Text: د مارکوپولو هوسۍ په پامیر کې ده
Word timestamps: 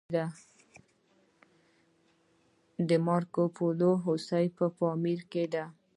د 2.89 2.89
مارکوپولو 3.07 3.89
هوسۍ 4.05 4.45
په 4.57 4.65
پامیر 4.77 5.19
کې 5.31 5.43
ده 5.53 5.65